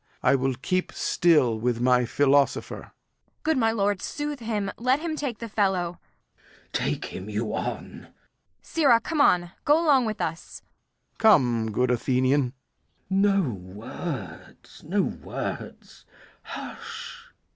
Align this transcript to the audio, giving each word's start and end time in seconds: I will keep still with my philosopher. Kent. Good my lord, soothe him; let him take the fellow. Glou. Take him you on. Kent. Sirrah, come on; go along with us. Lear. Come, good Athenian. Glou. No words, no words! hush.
I 0.23 0.33
will 0.33 0.55
keep 0.55 0.91
still 0.91 1.59
with 1.59 1.79
my 1.79 2.05
philosopher. 2.05 2.81
Kent. 2.85 2.93
Good 3.43 3.57
my 3.59 3.71
lord, 3.71 4.01
soothe 4.01 4.39
him; 4.39 4.71
let 4.79 4.99
him 4.99 5.15
take 5.15 5.37
the 5.37 5.47
fellow. 5.47 5.99
Glou. 5.99 6.71
Take 6.85 7.05
him 7.05 7.29
you 7.29 7.53
on. 7.53 8.01
Kent. 8.05 8.15
Sirrah, 8.63 8.99
come 8.99 9.21
on; 9.21 9.51
go 9.63 9.79
along 9.79 10.05
with 10.07 10.19
us. 10.19 10.63
Lear. 10.63 11.17
Come, 11.19 11.71
good 11.71 11.91
Athenian. 11.91 12.53
Glou. 13.11 13.11
No 13.21 13.41
words, 13.51 14.83
no 14.83 15.03
words! 15.03 16.05
hush. 16.41 17.27